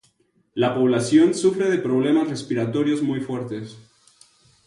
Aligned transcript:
La 0.55 0.73
población 0.73 1.35
sufre 1.35 1.69
de 1.69 1.77
problemas 1.77 2.27
respiratorios 2.27 3.03
muy 3.03 3.19
fuertes. 3.21 3.77